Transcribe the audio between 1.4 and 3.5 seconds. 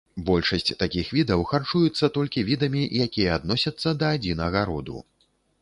харчуюцца толькі відамі, якія